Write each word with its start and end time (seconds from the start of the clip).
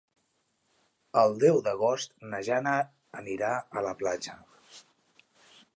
El 1.23 1.35
deu 1.43 1.59
d'agost 1.67 2.15
na 2.31 2.41
Jana 2.49 2.75
anirà 3.23 3.53
a 3.81 3.87
la 3.89 3.95
platja. 4.03 4.39